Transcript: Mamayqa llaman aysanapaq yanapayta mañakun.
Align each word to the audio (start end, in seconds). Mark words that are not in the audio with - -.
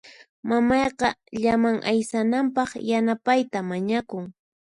Mamayqa 0.49 1.07
llaman 1.41 1.77
aysanapaq 1.91 2.69
yanapayta 2.89 3.57
mañakun. 3.69 4.25